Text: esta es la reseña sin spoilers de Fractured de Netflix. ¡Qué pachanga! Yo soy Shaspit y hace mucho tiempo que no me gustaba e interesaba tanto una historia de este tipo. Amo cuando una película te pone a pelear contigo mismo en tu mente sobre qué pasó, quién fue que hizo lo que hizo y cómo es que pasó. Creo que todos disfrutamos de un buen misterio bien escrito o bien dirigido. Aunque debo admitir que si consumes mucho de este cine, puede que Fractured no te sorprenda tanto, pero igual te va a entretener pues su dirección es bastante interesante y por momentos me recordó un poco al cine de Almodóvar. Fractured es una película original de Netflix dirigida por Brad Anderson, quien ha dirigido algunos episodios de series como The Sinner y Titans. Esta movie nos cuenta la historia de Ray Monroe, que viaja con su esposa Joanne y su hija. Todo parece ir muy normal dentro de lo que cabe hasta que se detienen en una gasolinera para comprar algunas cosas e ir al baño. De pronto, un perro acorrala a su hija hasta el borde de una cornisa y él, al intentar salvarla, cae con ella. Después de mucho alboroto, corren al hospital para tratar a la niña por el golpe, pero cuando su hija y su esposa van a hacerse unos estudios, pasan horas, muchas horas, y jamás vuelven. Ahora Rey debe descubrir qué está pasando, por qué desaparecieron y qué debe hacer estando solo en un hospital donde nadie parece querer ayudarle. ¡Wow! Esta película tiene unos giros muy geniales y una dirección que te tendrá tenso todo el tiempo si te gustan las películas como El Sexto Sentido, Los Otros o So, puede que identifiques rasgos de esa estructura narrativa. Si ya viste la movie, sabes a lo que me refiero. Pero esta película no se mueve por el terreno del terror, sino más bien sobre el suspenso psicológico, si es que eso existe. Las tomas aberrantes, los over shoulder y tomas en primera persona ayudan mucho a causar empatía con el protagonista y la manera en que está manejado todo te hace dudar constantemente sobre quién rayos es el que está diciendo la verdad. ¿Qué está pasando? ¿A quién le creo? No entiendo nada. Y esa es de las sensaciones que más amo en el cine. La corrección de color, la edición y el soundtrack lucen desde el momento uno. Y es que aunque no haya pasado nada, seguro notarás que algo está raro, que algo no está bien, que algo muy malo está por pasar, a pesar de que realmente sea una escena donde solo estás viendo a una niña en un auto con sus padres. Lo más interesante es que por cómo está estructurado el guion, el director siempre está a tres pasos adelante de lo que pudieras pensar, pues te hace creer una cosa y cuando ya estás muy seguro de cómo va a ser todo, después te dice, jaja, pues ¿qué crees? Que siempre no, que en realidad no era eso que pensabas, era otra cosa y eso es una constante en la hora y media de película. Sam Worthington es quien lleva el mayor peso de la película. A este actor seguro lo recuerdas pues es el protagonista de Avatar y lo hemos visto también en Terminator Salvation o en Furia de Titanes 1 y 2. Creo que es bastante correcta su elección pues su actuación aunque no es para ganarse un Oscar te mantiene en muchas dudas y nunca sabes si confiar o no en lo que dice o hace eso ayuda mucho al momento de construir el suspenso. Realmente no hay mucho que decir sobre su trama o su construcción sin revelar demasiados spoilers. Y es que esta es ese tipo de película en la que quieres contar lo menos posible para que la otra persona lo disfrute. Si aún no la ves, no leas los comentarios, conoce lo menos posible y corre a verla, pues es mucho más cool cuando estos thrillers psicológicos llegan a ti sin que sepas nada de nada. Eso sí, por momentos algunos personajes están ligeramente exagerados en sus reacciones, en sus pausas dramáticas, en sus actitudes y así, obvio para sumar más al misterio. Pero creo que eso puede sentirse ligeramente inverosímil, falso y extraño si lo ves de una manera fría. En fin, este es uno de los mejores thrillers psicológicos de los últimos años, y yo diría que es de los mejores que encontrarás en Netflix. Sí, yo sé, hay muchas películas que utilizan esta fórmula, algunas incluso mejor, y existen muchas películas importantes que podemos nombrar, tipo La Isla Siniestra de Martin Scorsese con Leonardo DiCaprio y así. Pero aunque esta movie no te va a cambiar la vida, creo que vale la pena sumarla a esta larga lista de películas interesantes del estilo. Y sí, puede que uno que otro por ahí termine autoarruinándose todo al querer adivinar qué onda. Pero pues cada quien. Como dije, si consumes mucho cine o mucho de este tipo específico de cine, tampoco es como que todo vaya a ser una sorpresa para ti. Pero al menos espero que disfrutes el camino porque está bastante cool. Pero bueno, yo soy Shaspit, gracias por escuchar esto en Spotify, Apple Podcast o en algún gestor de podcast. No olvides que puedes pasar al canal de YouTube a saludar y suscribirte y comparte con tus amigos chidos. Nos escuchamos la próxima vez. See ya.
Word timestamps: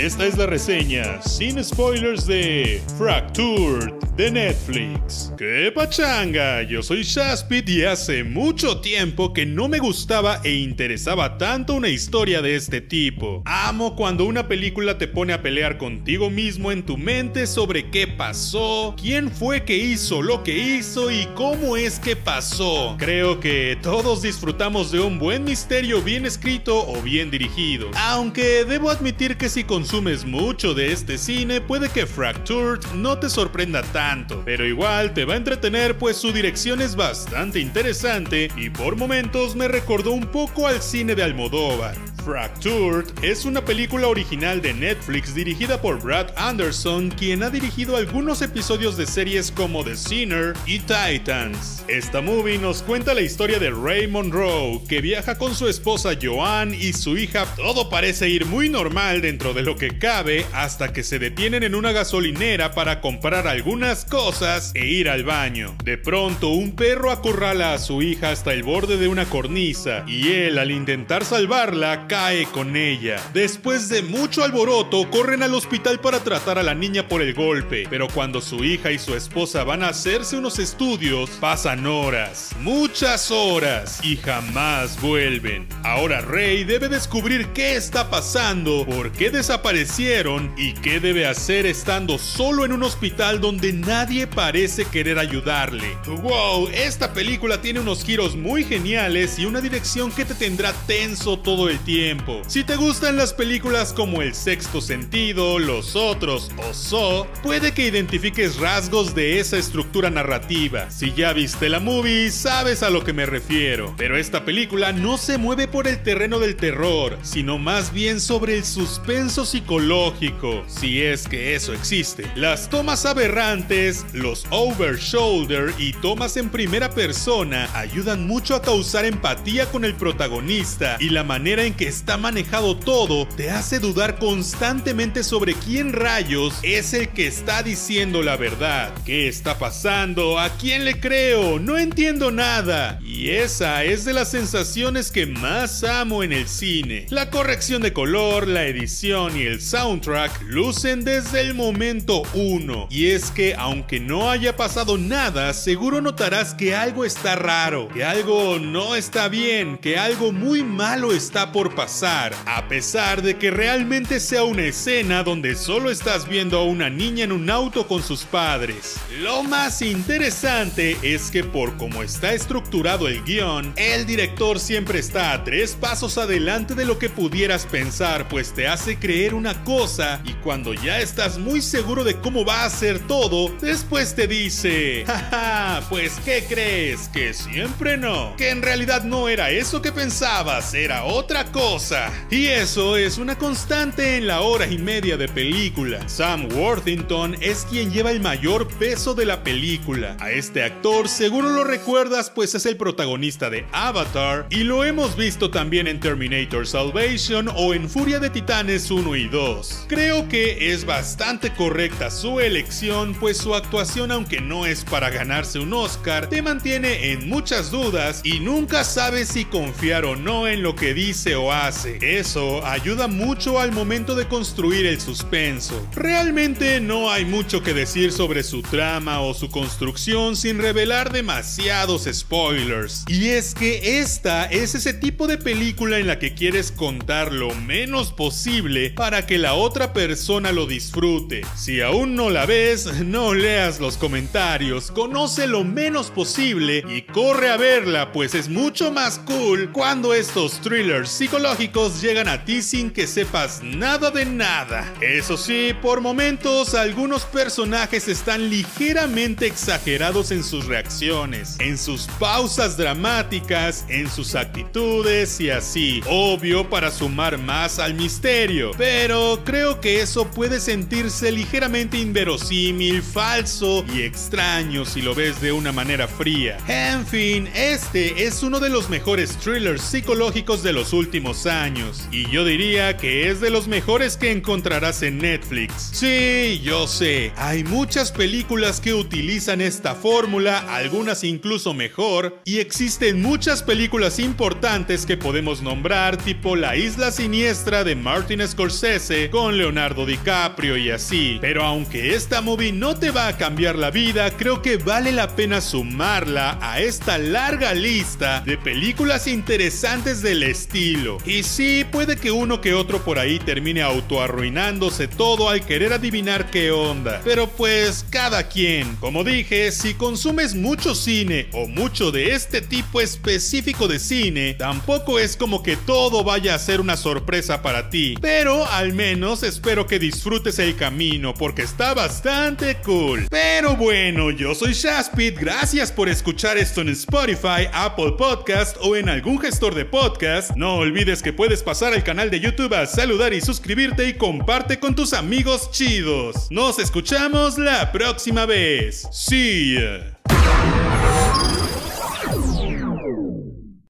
esta 0.00 0.26
es 0.26 0.38
la 0.38 0.46
reseña 0.46 1.20
sin 1.20 1.62
spoilers 1.62 2.26
de 2.26 2.80
Fractured 2.96 3.92
de 4.16 4.30
Netflix. 4.30 5.32
¡Qué 5.36 5.70
pachanga! 5.74 6.62
Yo 6.62 6.82
soy 6.82 7.02
Shaspit 7.02 7.68
y 7.68 7.84
hace 7.84 8.24
mucho 8.24 8.80
tiempo 8.80 9.32
que 9.32 9.46
no 9.46 9.68
me 9.68 9.78
gustaba 9.78 10.40
e 10.42 10.54
interesaba 10.54 11.36
tanto 11.36 11.74
una 11.74 11.88
historia 11.88 12.40
de 12.40 12.56
este 12.56 12.80
tipo. 12.80 13.42
Amo 13.44 13.96
cuando 13.96 14.24
una 14.24 14.48
película 14.48 14.96
te 14.98 15.06
pone 15.06 15.32
a 15.32 15.42
pelear 15.42 15.78
contigo 15.78 16.30
mismo 16.30 16.72
en 16.72 16.82
tu 16.82 16.96
mente 16.96 17.46
sobre 17.46 17.90
qué 17.90 18.06
pasó, 18.06 18.94
quién 19.00 19.30
fue 19.30 19.64
que 19.64 19.76
hizo 19.76 20.22
lo 20.22 20.42
que 20.42 20.56
hizo 20.56 21.10
y 21.10 21.26
cómo 21.34 21.76
es 21.76 21.98
que 21.98 22.16
pasó. 22.16 22.96
Creo 22.98 23.38
que 23.38 23.78
todos 23.82 24.22
disfrutamos 24.22 24.90
de 24.92 25.00
un 25.00 25.18
buen 25.18 25.44
misterio 25.44 26.02
bien 26.02 26.26
escrito 26.26 26.86
o 26.86 27.00
bien 27.02 27.30
dirigido. 27.30 27.90
Aunque 27.96 28.64
debo 28.64 28.90
admitir 28.90 29.36
que 29.36 29.48
si 29.48 29.64
consumes 29.90 30.24
mucho 30.24 30.72
de 30.72 30.92
este 30.92 31.18
cine, 31.18 31.60
puede 31.60 31.88
que 31.88 32.06
Fractured 32.06 32.78
no 32.94 33.18
te 33.18 33.28
sorprenda 33.28 33.82
tanto, 33.82 34.40
pero 34.44 34.64
igual 34.64 35.12
te 35.14 35.24
va 35.24 35.34
a 35.34 35.36
entretener 35.36 35.98
pues 35.98 36.16
su 36.16 36.32
dirección 36.32 36.80
es 36.80 36.94
bastante 36.94 37.58
interesante 37.58 38.52
y 38.56 38.70
por 38.70 38.94
momentos 38.94 39.56
me 39.56 39.66
recordó 39.66 40.12
un 40.12 40.26
poco 40.26 40.68
al 40.68 40.80
cine 40.80 41.16
de 41.16 41.24
Almodóvar. 41.24 41.96
Fractured 42.24 43.06
es 43.22 43.44
una 43.44 43.64
película 43.64 44.08
original 44.08 44.60
de 44.60 44.74
Netflix 44.74 45.34
dirigida 45.34 45.80
por 45.80 46.02
Brad 46.02 46.28
Anderson, 46.36 47.10
quien 47.10 47.42
ha 47.42 47.50
dirigido 47.50 47.96
algunos 47.96 48.42
episodios 48.42 48.96
de 48.96 49.06
series 49.06 49.50
como 49.50 49.84
The 49.84 49.96
Sinner 49.96 50.54
y 50.66 50.80
Titans. 50.80 51.84
Esta 51.88 52.20
movie 52.20 52.58
nos 52.58 52.82
cuenta 52.82 53.14
la 53.14 53.22
historia 53.22 53.58
de 53.58 53.70
Ray 53.70 54.06
Monroe, 54.06 54.82
que 54.88 55.00
viaja 55.00 55.38
con 55.38 55.54
su 55.54 55.68
esposa 55.68 56.10
Joanne 56.20 56.76
y 56.76 56.92
su 56.92 57.16
hija. 57.16 57.46
Todo 57.56 57.88
parece 57.88 58.28
ir 58.28 58.46
muy 58.46 58.68
normal 58.68 59.22
dentro 59.22 59.54
de 59.54 59.62
lo 59.62 59.76
que 59.76 59.98
cabe 59.98 60.44
hasta 60.52 60.92
que 60.92 61.02
se 61.02 61.18
detienen 61.18 61.62
en 61.62 61.74
una 61.74 61.92
gasolinera 61.92 62.72
para 62.72 63.00
comprar 63.00 63.46
algunas 63.46 64.04
cosas 64.04 64.72
e 64.74 64.86
ir 64.86 65.08
al 65.08 65.24
baño. 65.24 65.76
De 65.84 65.98
pronto, 65.98 66.48
un 66.48 66.76
perro 66.76 67.10
acorrala 67.10 67.74
a 67.74 67.78
su 67.78 68.02
hija 68.02 68.30
hasta 68.30 68.52
el 68.52 68.62
borde 68.62 68.96
de 68.96 69.08
una 69.08 69.24
cornisa 69.24 70.04
y 70.06 70.32
él, 70.32 70.58
al 70.58 70.70
intentar 70.70 71.24
salvarla, 71.24 72.06
cae 72.10 72.44
con 72.46 72.74
ella. 72.74 73.22
Después 73.32 73.88
de 73.88 74.02
mucho 74.02 74.42
alboroto, 74.42 75.08
corren 75.12 75.44
al 75.44 75.54
hospital 75.54 76.00
para 76.00 76.18
tratar 76.18 76.58
a 76.58 76.64
la 76.64 76.74
niña 76.74 77.06
por 77.06 77.22
el 77.22 77.34
golpe, 77.34 77.86
pero 77.88 78.08
cuando 78.08 78.40
su 78.40 78.64
hija 78.64 78.90
y 78.90 78.98
su 78.98 79.14
esposa 79.14 79.62
van 79.62 79.84
a 79.84 79.90
hacerse 79.90 80.36
unos 80.36 80.58
estudios, 80.58 81.30
pasan 81.38 81.86
horas, 81.86 82.50
muchas 82.58 83.30
horas, 83.30 84.00
y 84.02 84.16
jamás 84.16 85.00
vuelven. 85.00 85.68
Ahora 85.84 86.20
Rey 86.20 86.64
debe 86.64 86.88
descubrir 86.88 87.46
qué 87.52 87.76
está 87.76 88.10
pasando, 88.10 88.84
por 88.84 89.12
qué 89.12 89.30
desaparecieron 89.30 90.52
y 90.58 90.72
qué 90.72 90.98
debe 90.98 91.28
hacer 91.28 91.64
estando 91.64 92.18
solo 92.18 92.64
en 92.64 92.72
un 92.72 92.82
hospital 92.82 93.40
donde 93.40 93.72
nadie 93.72 94.26
parece 94.26 94.84
querer 94.84 95.20
ayudarle. 95.20 95.96
¡Wow! 96.06 96.70
Esta 96.74 97.12
película 97.12 97.62
tiene 97.62 97.78
unos 97.78 98.02
giros 98.02 98.34
muy 98.34 98.64
geniales 98.64 99.38
y 99.38 99.44
una 99.44 99.60
dirección 99.60 100.10
que 100.10 100.24
te 100.24 100.34
tendrá 100.34 100.72
tenso 100.88 101.38
todo 101.38 101.68
el 101.68 101.78
tiempo 101.78 101.99
si 102.46 102.64
te 102.64 102.76
gustan 102.76 103.16
las 103.16 103.34
películas 103.34 103.92
como 103.92 104.22
El 104.22 104.34
Sexto 104.34 104.80
Sentido, 104.80 105.58
Los 105.58 105.96
Otros 105.96 106.50
o 106.56 106.72
So, 106.72 107.26
puede 107.42 107.72
que 107.72 107.86
identifiques 107.86 108.56
rasgos 108.56 109.14
de 109.14 109.38
esa 109.38 109.58
estructura 109.58 110.08
narrativa. 110.08 110.90
Si 110.90 111.12
ya 111.12 111.34
viste 111.34 111.68
la 111.68 111.78
movie, 111.78 112.30
sabes 112.30 112.82
a 112.82 112.88
lo 112.88 113.04
que 113.04 113.12
me 113.12 113.26
refiero. 113.26 113.94
Pero 113.98 114.16
esta 114.16 114.46
película 114.46 114.92
no 114.92 115.18
se 115.18 115.36
mueve 115.36 115.68
por 115.68 115.86
el 115.86 116.02
terreno 116.02 116.38
del 116.38 116.56
terror, 116.56 117.18
sino 117.22 117.58
más 117.58 117.92
bien 117.92 118.18
sobre 118.18 118.56
el 118.56 118.64
suspenso 118.64 119.44
psicológico, 119.44 120.64
si 120.68 121.02
es 121.02 121.28
que 121.28 121.54
eso 121.54 121.74
existe. 121.74 122.24
Las 122.34 122.70
tomas 122.70 123.04
aberrantes, 123.04 124.06
los 124.14 124.46
over 124.48 124.96
shoulder 124.96 125.74
y 125.76 125.92
tomas 125.92 126.38
en 126.38 126.48
primera 126.48 126.88
persona 126.90 127.68
ayudan 127.74 128.26
mucho 128.26 128.54
a 128.54 128.62
causar 128.62 129.04
empatía 129.04 129.66
con 129.66 129.84
el 129.84 129.94
protagonista 129.94 130.96
y 130.98 131.10
la 131.10 131.24
manera 131.24 131.64
en 131.64 131.74
que 131.74 131.89
está 131.90 132.16
manejado 132.16 132.76
todo 132.76 133.26
te 133.26 133.50
hace 133.50 133.80
dudar 133.80 134.20
constantemente 134.20 135.24
sobre 135.24 135.54
quién 135.54 135.92
rayos 135.92 136.54
es 136.62 136.94
el 136.94 137.08
que 137.08 137.26
está 137.26 137.64
diciendo 137.64 138.22
la 138.22 138.36
verdad. 138.36 138.94
¿Qué 139.04 139.26
está 139.26 139.58
pasando? 139.58 140.38
¿A 140.38 140.50
quién 140.50 140.84
le 140.84 141.00
creo? 141.00 141.58
No 141.58 141.78
entiendo 141.78 142.30
nada. 142.30 143.00
Y 143.20 143.32
esa 143.32 143.84
es 143.84 144.06
de 144.06 144.14
las 144.14 144.30
sensaciones 144.30 145.10
que 145.10 145.26
más 145.26 145.84
amo 145.84 146.22
en 146.22 146.32
el 146.32 146.48
cine. 146.48 147.04
La 147.10 147.28
corrección 147.28 147.82
de 147.82 147.92
color, 147.92 148.48
la 148.48 148.64
edición 148.64 149.38
y 149.38 149.42
el 149.42 149.60
soundtrack 149.60 150.40
lucen 150.44 151.04
desde 151.04 151.42
el 151.42 151.52
momento 151.52 152.22
uno. 152.32 152.88
Y 152.90 153.08
es 153.10 153.30
que 153.30 153.54
aunque 153.54 154.00
no 154.00 154.30
haya 154.30 154.56
pasado 154.56 154.96
nada, 154.96 155.52
seguro 155.52 156.00
notarás 156.00 156.54
que 156.54 156.74
algo 156.74 157.04
está 157.04 157.36
raro, 157.36 157.90
que 157.90 158.04
algo 158.04 158.58
no 158.58 158.94
está 158.96 159.28
bien, 159.28 159.76
que 159.76 159.98
algo 159.98 160.32
muy 160.32 160.64
malo 160.64 161.12
está 161.12 161.52
por 161.52 161.74
pasar, 161.74 162.34
a 162.46 162.68
pesar 162.68 163.20
de 163.20 163.36
que 163.36 163.50
realmente 163.50 164.18
sea 164.18 164.44
una 164.44 164.62
escena 164.62 165.24
donde 165.24 165.56
solo 165.56 165.90
estás 165.90 166.26
viendo 166.26 166.58
a 166.58 166.64
una 166.64 166.88
niña 166.88 167.24
en 167.24 167.32
un 167.32 167.50
auto 167.50 167.86
con 167.86 168.02
sus 168.02 168.22
padres. 168.22 168.96
Lo 169.20 169.42
más 169.42 169.82
interesante 169.82 170.96
es 171.02 171.30
que 171.30 171.44
por 171.44 171.76
cómo 171.76 172.02
está 172.02 172.32
estructurado 172.32 173.09
el 173.10 173.24
guion, 173.24 173.72
el 173.76 174.06
director 174.06 174.60
siempre 174.60 175.00
está 175.00 175.32
a 175.32 175.42
tres 175.42 175.74
pasos 175.74 176.16
adelante 176.16 176.74
de 176.74 176.84
lo 176.84 176.98
que 176.98 177.08
pudieras 177.08 177.66
pensar, 177.66 178.28
pues 178.28 178.52
te 178.52 178.68
hace 178.68 178.98
creer 178.98 179.34
una 179.34 179.64
cosa 179.64 180.22
y 180.24 180.32
cuando 180.34 180.74
ya 180.74 181.00
estás 181.00 181.36
muy 181.36 181.60
seguro 181.60 182.04
de 182.04 182.16
cómo 182.20 182.44
va 182.44 182.64
a 182.64 182.70
ser 182.70 183.00
todo, 183.00 183.48
después 183.60 184.14
te 184.14 184.28
dice, 184.28 185.04
jaja, 185.06 185.82
pues 185.88 186.20
¿qué 186.24 186.44
crees? 186.48 187.08
Que 187.08 187.34
siempre 187.34 187.96
no, 187.96 188.36
que 188.36 188.50
en 188.50 188.62
realidad 188.62 189.02
no 189.02 189.28
era 189.28 189.50
eso 189.50 189.82
que 189.82 189.90
pensabas, 189.90 190.72
era 190.72 191.04
otra 191.04 191.46
cosa 191.46 192.12
y 192.30 192.46
eso 192.46 192.96
es 192.96 193.18
una 193.18 193.36
constante 193.36 194.16
en 194.18 194.28
la 194.28 194.42
hora 194.42 194.66
y 194.68 194.78
media 194.78 195.16
de 195.16 195.26
película. 195.26 196.08
Sam 196.08 196.48
Worthington 196.52 197.36
es 197.40 197.66
quien 197.68 197.90
lleva 197.92 198.12
el 198.12 198.20
mayor 198.20 198.68
peso 198.68 199.14
de 199.14 199.26
la 199.26 199.42
película. 199.42 200.16
A 200.20 200.30
este 200.30 200.62
actor 200.62 201.08
seguro 201.08 201.48
lo 201.48 201.64
recuerdas 201.64 202.30
pues 202.30 202.54
es 202.54 202.66
el 202.66 202.76
protagonista 202.76 202.99
de 203.00 203.64
Avatar 203.72 204.46
y 204.50 204.62
lo 204.62 204.84
hemos 204.84 205.16
visto 205.16 205.50
también 205.50 205.86
en 205.86 206.00
Terminator 206.00 206.66
Salvation 206.66 207.48
o 207.54 207.72
en 207.72 207.88
Furia 207.88 208.20
de 208.20 208.28
Titanes 208.28 208.90
1 208.90 209.16
y 209.16 209.26
2. 209.26 209.86
Creo 209.88 210.28
que 210.28 210.72
es 210.72 210.84
bastante 210.84 211.50
correcta 211.54 212.10
su 212.10 212.40
elección 212.40 213.14
pues 213.14 213.38
su 213.38 213.54
actuación 213.54 214.12
aunque 214.12 214.42
no 214.42 214.66
es 214.66 214.84
para 214.84 215.08
ganarse 215.08 215.58
un 215.58 215.72
Oscar 215.72 216.28
te 216.28 216.42
mantiene 216.42 217.12
en 217.12 217.28
muchas 217.28 217.70
dudas 217.70 218.20
y 218.22 218.40
nunca 218.40 218.84
sabes 218.84 219.28
si 219.28 219.46
confiar 219.46 220.04
o 220.04 220.14
no 220.14 220.46
en 220.46 220.62
lo 220.62 220.76
que 220.76 220.92
dice 220.92 221.36
o 221.36 221.52
hace 221.52 221.98
eso 222.02 222.64
ayuda 222.66 223.08
mucho 223.08 223.60
al 223.60 223.72
momento 223.72 224.14
de 224.14 224.28
construir 224.28 224.84
el 224.84 225.00
suspenso. 225.00 225.86
Realmente 225.94 226.80
no 226.80 227.10
hay 227.10 227.24
mucho 227.24 227.62
que 227.62 227.72
decir 227.72 228.12
sobre 228.12 228.42
su 228.42 228.60
trama 228.60 229.20
o 229.20 229.32
su 229.32 229.50
construcción 229.50 230.36
sin 230.36 230.58
revelar 230.58 231.12
demasiados 231.12 232.08
spoilers. 232.12 232.79
Y 233.08 233.28
es 233.28 233.54
que 233.54 234.00
esta 234.00 234.46
es 234.46 234.74
ese 234.74 234.94
tipo 234.94 235.26
de 235.26 235.38
película 235.38 235.98
en 235.98 236.06
la 236.06 236.18
que 236.18 236.34
quieres 236.34 236.72
contar 236.72 237.32
lo 237.32 237.54
menos 237.54 238.12
posible 238.12 238.90
para 238.90 239.26
que 239.26 239.38
la 239.38 239.54
otra 239.54 239.92
persona 239.92 240.52
lo 240.52 240.66
disfrute. 240.66 241.42
Si 241.56 241.80
aún 241.80 242.14
no 242.14 242.30
la 242.30 242.46
ves, 242.46 242.86
no 243.04 243.34
leas 243.34 243.80
los 243.80 243.96
comentarios, 243.96 244.90
conoce 244.90 245.46
lo 245.46 245.64
menos 245.64 246.10
posible 246.10 246.84
y 246.88 247.02
corre 247.02 247.50
a 247.50 247.56
verla, 247.56 248.12
pues 248.12 248.34
es 248.34 248.48
mucho 248.48 248.90
más 248.90 249.18
cool 249.20 249.70
cuando 249.72 250.14
estos 250.14 250.60
thrillers 250.60 251.10
psicológicos 251.10 252.00
llegan 252.00 252.28
a 252.28 252.44
ti 252.44 252.62
sin 252.62 252.90
que 252.90 253.06
sepas 253.06 253.62
nada 253.62 254.10
de 254.10 254.24
nada. 254.24 254.92
Eso 255.00 255.36
sí, 255.36 255.74
por 255.82 256.00
momentos 256.00 256.74
algunos 256.74 257.24
personajes 257.24 258.08
están 258.08 258.48
ligeramente 258.50 259.46
exagerados 259.46 260.30
en 260.30 260.44
sus 260.44 260.66
reacciones, 260.66 261.56
en 261.58 261.76
sus 261.76 262.06
pausas 262.18 262.69
dramáticas, 262.76 263.84
en 263.88 264.10
sus 264.10 264.34
actitudes 264.34 265.40
y 265.40 265.50
así, 265.50 266.02
obvio 266.08 266.68
para 266.68 266.90
sumar 266.90 267.38
más 267.38 267.78
al 267.78 267.94
misterio. 267.94 268.72
Pero 268.76 269.40
creo 269.44 269.80
que 269.80 270.00
eso 270.00 270.30
puede 270.30 270.60
sentirse 270.60 271.32
ligeramente 271.32 271.98
inverosímil, 271.98 273.02
falso 273.02 273.84
y 273.94 274.02
extraño 274.02 274.84
si 274.84 275.02
lo 275.02 275.14
ves 275.14 275.40
de 275.40 275.52
una 275.52 275.72
manera 275.72 276.08
fría. 276.08 276.58
En 276.68 277.06
fin, 277.06 277.48
este 277.54 278.24
es 278.24 278.42
uno 278.42 278.60
de 278.60 278.70
los 278.70 278.88
mejores 278.88 279.36
thrillers 279.38 279.82
psicológicos 279.82 280.62
de 280.62 280.72
los 280.72 280.92
últimos 280.92 281.46
años, 281.46 282.08
y 282.10 282.28
yo 282.30 282.44
diría 282.44 282.96
que 282.96 283.28
es 283.28 283.40
de 283.40 283.50
los 283.50 283.68
mejores 283.68 284.16
que 284.16 284.30
encontrarás 284.30 285.02
en 285.02 285.18
Netflix. 285.18 285.90
Sí, 285.92 286.60
yo 286.62 286.86
sé, 286.86 287.32
hay 287.36 287.64
muchas 287.64 288.12
películas 288.12 288.80
que 288.80 288.94
utilizan 288.94 289.60
esta 289.60 289.94
fórmula, 289.94 290.58
algunas 290.74 291.24
incluso 291.24 291.74
mejor, 291.74 292.38
y 292.44 292.59
existen 292.60 293.22
muchas 293.22 293.62
películas 293.62 294.18
importantes 294.18 295.06
que 295.06 295.16
podemos 295.16 295.62
nombrar, 295.62 296.16
tipo 296.16 296.56
La 296.56 296.76
Isla 296.76 297.10
Siniestra 297.10 297.84
de 297.84 297.96
Martin 297.96 298.46
Scorsese 298.46 299.30
con 299.30 299.56
Leonardo 299.56 300.04
DiCaprio 300.04 300.76
y 300.76 300.90
así. 300.90 301.38
Pero 301.40 301.64
aunque 301.64 302.14
esta 302.14 302.40
movie 302.40 302.72
no 302.72 302.96
te 302.96 303.10
va 303.10 303.28
a 303.28 303.36
cambiar 303.36 303.76
la 303.76 303.90
vida, 303.90 304.30
creo 304.30 304.62
que 304.62 304.76
vale 304.76 305.12
la 305.12 305.34
pena 305.36 305.60
sumarla 305.60 306.58
a 306.60 306.80
esta 306.80 307.18
larga 307.18 307.72
lista 307.74 308.40
de 308.40 308.58
películas 308.58 309.26
interesantes 309.26 310.22
del 310.22 310.42
estilo. 310.42 311.18
Y 311.24 311.42
sí, 311.42 311.84
puede 311.90 312.16
que 312.16 312.30
uno 312.30 312.60
que 312.60 312.74
otro 312.74 313.02
por 313.04 313.18
ahí 313.18 313.38
termine 313.38 313.82
autoarruinándose 313.82 315.08
todo 315.08 315.48
al 315.48 315.64
querer 315.64 315.92
adivinar 315.92 316.50
qué 316.50 316.70
onda. 316.70 317.20
Pero 317.24 317.48
pues 317.48 318.04
cada 318.10 318.48
quien. 318.48 318.96
Como 318.96 319.24
dije, 319.24 319.72
si 319.72 319.94
consumes 319.94 320.54
mucho 320.54 320.94
cine 320.94 321.48
o 321.52 321.66
mucho 321.66 322.10
de 322.10 322.34
este 322.50 322.62
tipo 322.62 323.00
específico 323.00 323.86
de 323.86 324.00
cine, 324.00 324.54
tampoco 324.54 325.20
es 325.20 325.36
como 325.36 325.62
que 325.62 325.76
todo 325.76 326.24
vaya 326.24 326.56
a 326.56 326.58
ser 326.58 326.80
una 326.80 326.96
sorpresa 326.96 327.62
para 327.62 327.90
ti. 327.90 328.16
Pero 328.20 328.66
al 328.66 328.92
menos 328.92 329.44
espero 329.44 329.86
que 329.86 330.00
disfrutes 330.00 330.58
el 330.58 330.74
camino 330.74 331.32
porque 331.32 331.62
está 331.62 331.94
bastante 331.94 332.78
cool. 332.84 333.28
Pero 333.30 333.76
bueno, 333.76 334.32
yo 334.32 334.56
soy 334.56 334.72
Shaspit, 334.72 335.38
gracias 335.38 335.92
por 335.92 336.08
escuchar 336.08 336.58
esto 336.58 336.80
en 336.80 336.88
Spotify, 336.88 337.68
Apple 337.72 338.14
Podcast 338.18 338.76
o 338.80 338.96
en 338.96 339.08
algún 339.08 339.38
gestor 339.38 339.76
de 339.76 339.84
podcast. 339.84 340.50
No 340.56 340.78
olvides 340.78 341.22
que 341.22 341.32
puedes 341.32 341.62
pasar 341.62 341.92
al 341.92 342.02
canal 342.02 342.30
de 342.30 342.40
YouTube 342.40 342.74
a 342.74 342.84
saludar 342.86 343.32
y 343.32 343.40
suscribirte 343.40 344.08
y 344.08 344.14
comparte 344.14 344.80
con 344.80 344.96
tus 344.96 345.12
amigos 345.12 345.70
chidos. 345.70 346.48
Nos 346.50 346.80
escuchamos 346.80 347.58
la 347.58 347.92
próxima 347.92 348.44
vez. 348.44 349.06
See 349.12 349.76
ya. 349.76 351.59